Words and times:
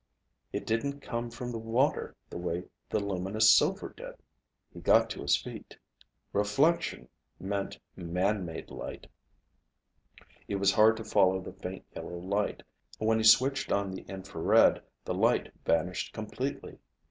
It 0.51 0.65
didn't 0.65 1.01
come 1.01 1.29
from 1.29 1.51
the 1.51 1.59
water 1.59 2.15
the 2.27 2.37
way 2.39 2.63
the 2.89 2.99
luminous 2.99 3.55
silver 3.55 3.93
did! 3.95 4.15
He 4.73 4.79
got 4.79 5.11
to 5.11 5.21
his 5.21 5.37
feet. 5.37 5.77
Reflection 6.33 7.07
meant 7.39 7.77
man 7.95 8.43
made 8.43 8.71
light! 8.71 9.05
It 10.47 10.55
was 10.55 10.71
hard 10.71 10.97
to 10.97 11.03
follow 11.03 11.39
the 11.39 11.53
faint 11.53 11.85
yellow 11.95 12.17
light. 12.17 12.63
When 12.97 13.19
he 13.19 13.23
switched 13.23 13.71
on 13.71 13.91
the 13.91 14.01
infrared, 14.09 14.81
the 15.05 15.13
light 15.13 15.51
vanished 15.65 16.13
completely. 16.13 16.79